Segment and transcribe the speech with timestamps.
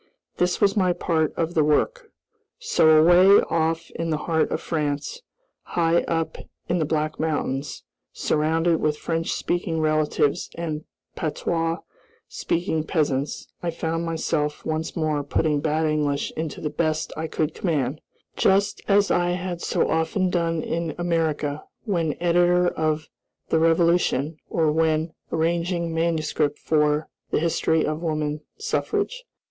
[0.37, 2.09] This was my part of the work.
[2.57, 5.21] So, away off in the heart of France,
[5.61, 10.85] high up in the Black Mountains, surrounded with French speaking relatives and
[11.15, 11.81] patois
[12.27, 17.53] speaking peasants, I found myself once more putting bad English into the best I could
[17.53, 18.01] command,
[18.35, 23.07] just as I had so often done in America, when editor of
[23.49, 29.25] The Revolution, or when arranging manuscript for "The History of Woman Suffrage."